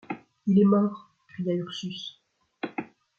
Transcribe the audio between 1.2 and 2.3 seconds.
cria Ursus.